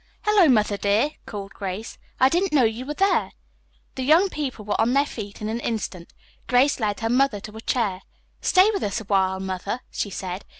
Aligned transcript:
"Hello, 0.23 0.47
Mother 0.49 0.77
dear," 0.77 1.11
called 1.27 1.53
Grace, 1.53 1.99
"I 2.19 2.27
didn't 2.27 2.53
know 2.53 2.63
you 2.63 2.87
were 2.87 2.95
there." 2.95 3.33
The 3.93 4.01
young 4.01 4.29
people 4.29 4.65
were 4.65 4.81
on 4.81 4.93
their 4.93 5.05
feet 5.05 5.43
in 5.43 5.47
an 5.47 5.59
instant. 5.59 6.11
Grace 6.47 6.79
led 6.79 7.01
her 7.01 7.07
mother 7.09 7.39
to 7.41 7.55
a 7.55 7.61
chair. 7.61 8.01
"Stay 8.41 8.71
with 8.71 8.81
us 8.81 8.99
awhile, 8.99 9.39
Mother," 9.39 9.81
she 9.91 10.09
said. 10.09 10.43